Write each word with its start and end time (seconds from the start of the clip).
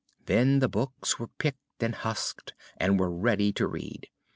Then 0.25 0.61
the 0.61 0.67
books 0.67 1.19
were 1.19 1.27
picked 1.27 1.59
and 1.79 1.93
husked 1.93 2.55
and 2.77 2.99
were 2.99 3.11
ready 3.11 3.51
to 3.53 3.67
read. 3.67 4.07